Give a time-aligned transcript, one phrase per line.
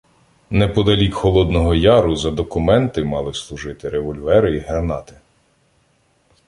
[0.51, 5.13] Неподалік Холодного Яру за документи мали служити револьвери й гранати.